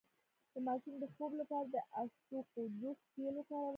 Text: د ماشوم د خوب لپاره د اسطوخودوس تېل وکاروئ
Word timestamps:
د 0.51 0.53
ماشوم 0.67 0.95
د 0.99 1.03
خوب 1.13 1.31
لپاره 1.41 1.67
د 1.69 1.75
اسطوخودوس 2.01 2.99
تېل 3.13 3.35
وکاروئ 3.37 3.69